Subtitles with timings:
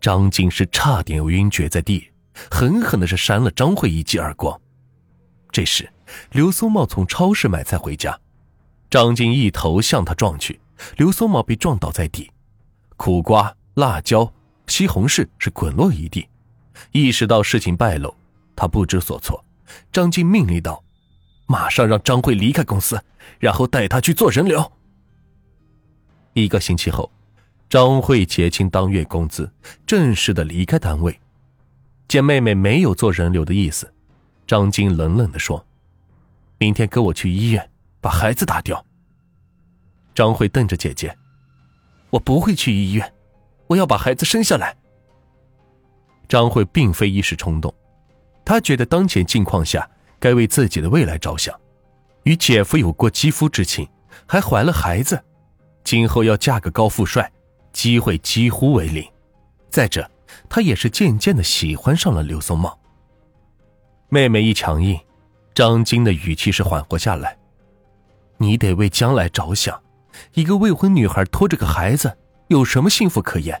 [0.00, 2.10] 张静是差点晕厥在地，
[2.50, 4.58] 狠狠的是扇了张慧一记耳光。
[5.52, 5.90] 这时，
[6.32, 8.18] 刘松茂从超市买菜回家，
[8.88, 10.58] 张静一头向他撞去，
[10.96, 12.30] 刘松茂被撞倒在地，
[12.96, 14.32] 苦瓜、辣椒、
[14.66, 16.26] 西红柿是滚落一地。
[16.92, 18.14] 意识到事情败露，
[18.56, 19.44] 他不知所措。
[19.92, 20.82] 张静命令道
[21.46, 23.00] ：“马上让张慧离开公司，
[23.38, 24.72] 然后带她去做人流。”
[26.32, 27.10] 一个星期后，
[27.70, 29.48] 张慧结清当月工资，
[29.86, 31.16] 正式的离开单位。
[32.08, 33.94] 见妹妹没有做人流的意思，
[34.44, 35.64] 张晶冷冷的说
[36.58, 38.84] ：“明天跟我去医院，把孩子打掉。”
[40.16, 41.16] 张慧瞪着姐姐
[42.10, 43.14] ：“我不会去医院，
[43.68, 44.76] 我要把孩子生下来。”
[46.28, 47.72] 张慧并非一时冲动，
[48.44, 51.56] 她觉得当前境况下该为自己的未来着想，
[52.24, 53.88] 与姐夫有过肌肤之亲，
[54.26, 55.22] 还怀了孩子，
[55.84, 57.30] 今后要嫁个高富帅，
[57.80, 59.02] 机会几乎为零。
[59.70, 60.06] 再者，
[60.50, 62.78] 她也是渐渐的喜欢上了刘松茂。
[64.10, 65.00] 妹妹一强硬，
[65.54, 67.38] 张晶的语气是缓和下来
[68.36, 69.82] ：“你得为将来着想，
[70.34, 72.14] 一个未婚女孩拖着个孩子，
[72.48, 73.58] 有什么幸福可言？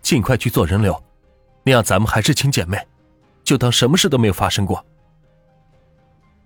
[0.00, 0.98] 尽快去做人流。”
[1.64, 2.78] 那样咱们还是亲姐妹，
[3.42, 4.82] 就当什么事都没有发生过。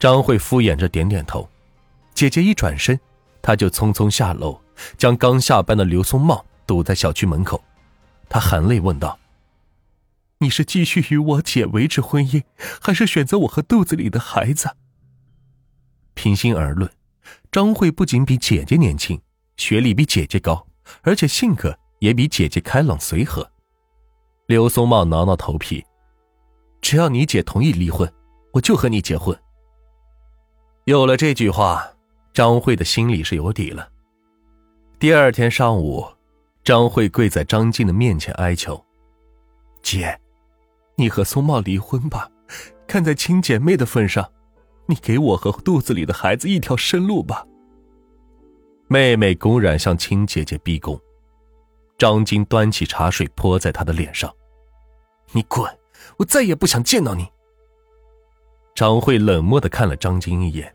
[0.00, 1.48] 张慧敷衍着点点头，
[2.12, 2.98] 姐姐一转身，
[3.40, 4.60] 她就匆匆下楼，
[4.96, 7.64] 将刚下班的刘松茂堵在小区门口。
[8.28, 9.18] 她含泪问道
[10.38, 12.44] ：“你是继续与我姐维持婚姻，
[12.80, 14.76] 还是选择我和肚子里的孩子？”
[16.14, 16.90] 平心而论，
[17.50, 19.20] 张慧不仅比姐姐年轻，
[19.56, 20.66] 学历比姐姐高，
[21.02, 23.50] 而且性格也比姐姐开朗随和。
[24.46, 25.84] 刘松茂挠挠头皮，
[26.80, 28.12] 只要你姐同意离婚，
[28.52, 29.36] 我就和你结婚。
[30.84, 31.86] 有了这句话，
[32.32, 33.88] 张慧的心里是有底了。
[34.98, 36.04] 第二天上午，
[36.68, 38.84] 张慧跪在张静的面前哀求
[39.80, 40.20] ：“姐，
[40.96, 42.30] 你和松茂离婚吧，
[42.86, 44.30] 看在亲姐妹的份上，
[44.84, 47.42] 你给我和肚子里的孩子一条生路吧。”
[48.86, 51.00] 妹妹公然向亲姐姐逼宫。
[51.96, 54.30] 张晶端起茶水泼在她的脸上
[55.32, 55.64] ，“你滚！
[56.18, 57.26] 我再也不想见到你。”
[58.76, 60.70] 张慧冷漠的看了张晶一眼，“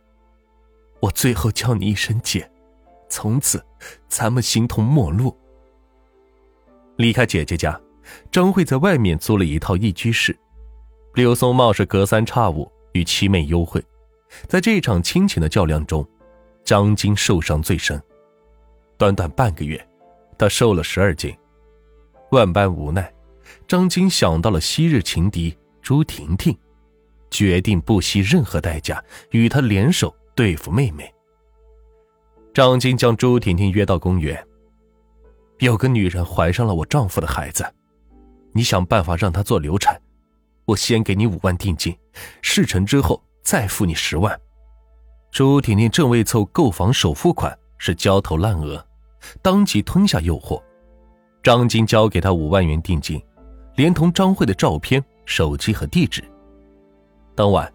[1.02, 2.52] 我最后叫你一声姐，
[3.10, 3.64] 从此
[4.08, 5.38] 咱们形同陌路。”
[6.98, 7.80] 离开姐姐家，
[8.32, 10.38] 张慧在外面租了一套一居室。
[11.16, 13.84] 刘松茂是隔三差五与七妹幽会，
[14.48, 16.08] 在这场亲情的较量中，
[16.64, 18.02] 张晶受伤最深，
[18.98, 19.88] 短短半个月。
[20.36, 21.34] 他瘦了十二斤，
[22.32, 23.14] 万般无奈，
[23.68, 26.58] 张晶想到了昔日情敌朱婷婷，
[27.30, 31.10] 决定不惜任何代价与她联手对付妹妹。
[32.54, 34.44] 张晶将朱婷婷约到公园，
[35.60, 37.66] 有个女人怀上了我丈夫的孩子，
[38.52, 40.00] 你想办法让她做流产，
[40.66, 41.98] 我先给你五万定金，
[42.42, 44.40] 事成之后再付你十万。
[45.32, 48.86] 朱婷婷正为凑购房首付款是焦头烂额。
[49.42, 50.62] 当即吞下诱惑，
[51.42, 53.24] 张晶交给他五万元定金，
[53.76, 56.22] 连同张慧的照片、手机和地址。
[57.34, 57.74] 当晚，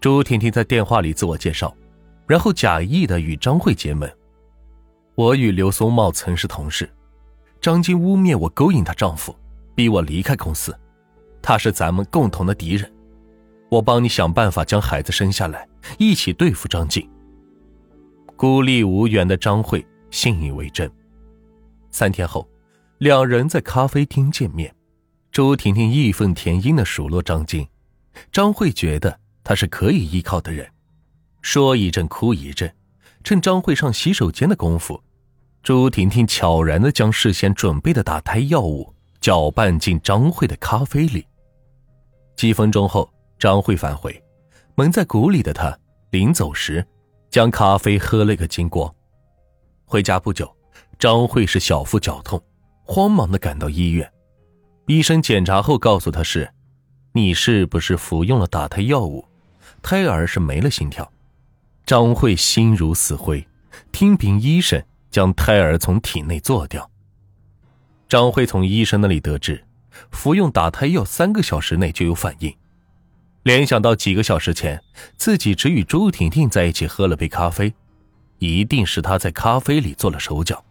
[0.00, 1.76] 朱婷婷在电话里自我介绍，
[2.28, 4.08] 然后假意的与张慧结盟。
[5.16, 6.88] 我与刘松茂曾是同事，
[7.64, 9.34] 张晶污蔑我勾引她丈夫，
[9.74, 10.78] 逼我离开公司，
[11.40, 12.92] 他是咱们共同的敌人。
[13.70, 15.66] 我帮你想办法将孩子生下来，
[15.96, 17.08] 一起对付张静。
[18.36, 19.82] 孤立无援的张慧。
[20.10, 20.92] 信以为真。
[21.90, 22.46] 三天后，
[22.98, 24.72] 两人在咖啡厅见面。
[25.32, 27.66] 周婷婷义愤填膺的数落张晶，
[28.30, 30.70] 张慧觉得他是可以依靠的人，
[31.40, 32.70] 说一阵哭一阵。
[33.24, 35.02] 趁张慧上洗手间的功夫，
[35.64, 41.26] 朱婷婷悄然的将事先准备的打胎药物搅拌进张慧的咖啡里。
[42.36, 44.22] 几分钟后，张慧返回，
[44.74, 45.74] 蒙在鼓里的她
[46.10, 46.86] 临走时，
[47.30, 48.94] 将咖啡喝了个精光。
[49.86, 50.54] 回家不久，
[50.98, 52.38] 张慧是小腹绞痛，
[52.82, 54.12] 慌忙的赶到医院。
[54.86, 56.52] 医生检查后告诉她是
[57.12, 59.26] ：“你是不是服用了打胎药物？
[59.80, 61.10] 胎儿是没了心跳。”
[61.86, 63.48] 张慧心如死灰，
[63.92, 64.82] 听凭医生
[65.14, 66.90] 将胎儿从体内做掉。
[68.08, 69.64] 张慧从医生那里得知，
[70.10, 72.52] 服用打胎药三个小时内就有反应，
[73.44, 74.82] 联想到几个小时前
[75.16, 77.72] 自己只与周婷婷在一起喝了杯咖啡。
[78.40, 80.64] 一定是他在咖啡里做了手脚。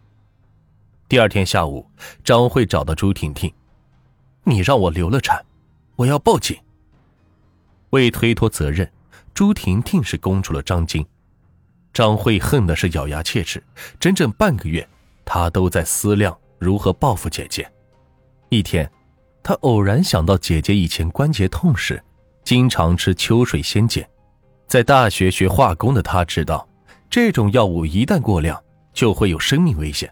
[1.08, 1.88] 第二天下午，
[2.22, 3.50] 张慧找到朱婷婷
[4.44, 5.42] ：“你让我流了产，
[5.96, 6.54] 我要报警。”
[7.90, 8.92] 为推脱责任，
[9.32, 11.04] 朱婷婷是供出了张晶。
[11.94, 13.62] 张慧恨的是咬牙切齿，
[14.00, 14.86] 整整半个月，
[15.24, 17.70] 她都在思量如何报复姐姐。
[18.48, 18.90] 一天，
[19.42, 22.02] 他偶然想到姐姐以前关节痛时，
[22.42, 24.04] 经常吃秋水仙碱。
[24.66, 26.68] 在大学学化工的他知道，
[27.08, 28.60] 这种药物一旦过量，
[28.92, 30.10] 就会有生命危险。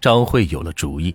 [0.00, 1.14] 张慧有了主意。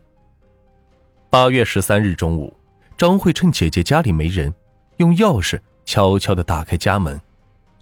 [1.29, 2.51] 八月十三日中午，
[2.97, 4.51] 张慧趁姐姐家里没人，
[4.97, 7.21] 用钥匙悄悄地打开家门，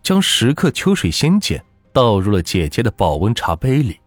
[0.04, 4.00] 将十克秋水仙碱倒入了姐姐的保温茶杯里。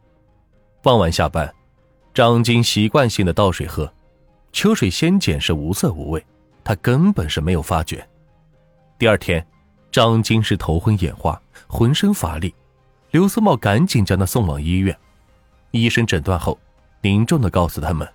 [0.82, 1.52] 傍晚下班，
[2.12, 3.92] 张晶习惯性的倒水喝。
[4.52, 6.24] 秋水仙碱是无色无味，
[6.62, 8.06] 他根本是没有发觉。
[8.98, 9.44] 第二天，
[9.90, 12.54] 张晶是头昏眼花，浑身乏力。
[13.10, 14.96] 刘思茂赶紧将他送往医院。
[15.72, 16.58] 医生诊断后，
[17.02, 18.08] 凝重的告诉他们，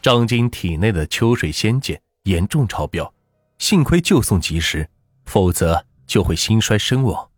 [0.00, 3.12] 张晶体内的秋水仙碱严重超标，
[3.58, 4.88] 幸亏救送及时，
[5.26, 7.28] 否则就会心衰身亡。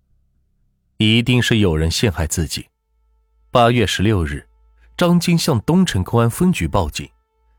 [0.99, 2.67] 一定是有人陷害自己。
[3.51, 4.47] 八月十六日，
[4.97, 7.09] 张晶向东城公安分局报警。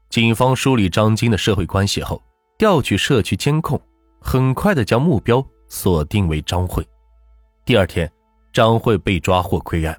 [0.10, 2.22] 警方梳理张晶的社会关系后，
[2.58, 3.80] 调取社区监控，
[4.20, 6.88] 很快的将目标锁定为张慧。
[7.66, 8.12] 第二天，
[8.54, 9.96] 张慧被抓获归案。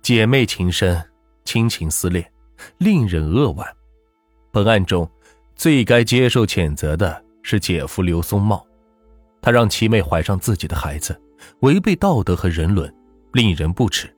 [0.00, 1.04] 姐妹情深，
[1.44, 2.30] 亲情撕裂，
[2.78, 3.76] 令人扼腕。
[4.50, 5.10] 本案中，
[5.54, 8.64] 最该接受谴责的是姐夫刘松茂，
[9.42, 11.20] 他让七妹怀上自己的孩子，
[11.60, 12.92] 违背道德和人伦，
[13.32, 14.14] 令人不齿。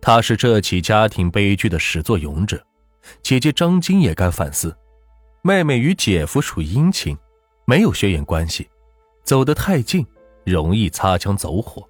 [0.00, 2.64] 他是这起家庭悲剧的始作俑者。
[3.22, 4.76] 姐姐张晶也该反思，
[5.42, 7.16] 妹妹与姐夫属姻亲，
[7.64, 8.68] 没有血缘关系，
[9.24, 10.04] 走得太近
[10.44, 11.88] 容易擦枪走火。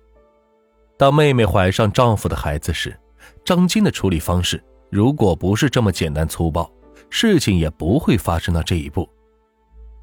[0.98, 2.98] 当妹妹怀上丈夫的孩子时，
[3.44, 6.70] 张晶的处理方式如果不是这么简单粗暴，
[7.08, 9.08] 事情也不会发生到这一步。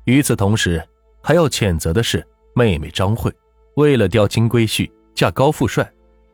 [0.06, 0.84] 与此同时，
[1.22, 2.26] 还要谴责的是
[2.56, 3.32] 妹妹张慧，
[3.76, 5.90] 为了钓金龟婿嫁高富帅，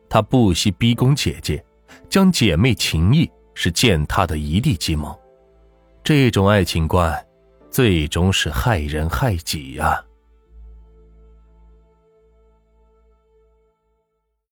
[0.08, 1.64] 她不惜逼宫姐姐，
[2.08, 3.30] 将姐妹情谊。
[3.52, 5.18] 是践踏的一地鸡毛，
[6.02, 7.12] 这种爱情观，
[7.70, 10.02] 最终是害人害己呀。